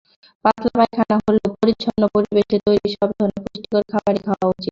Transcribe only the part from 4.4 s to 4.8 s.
উচিত।